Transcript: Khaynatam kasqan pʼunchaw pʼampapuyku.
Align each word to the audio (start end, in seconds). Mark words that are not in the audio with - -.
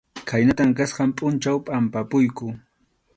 Khaynatam 0.29 0.69
kasqan 0.77 1.09
pʼunchaw 1.17 1.57
pʼampapuyku. 1.65 2.45